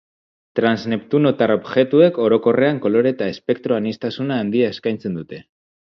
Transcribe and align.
Transneptunotar 0.59 1.53
objektuek 1.57 2.17
orokorrean 2.25 2.79
kolore 2.87 3.15
eta 3.17 3.31
espektro 3.35 3.77
aniztasun 3.81 4.37
handia 4.39 4.73
eskaintzen 4.77 5.21
dute. 5.21 5.45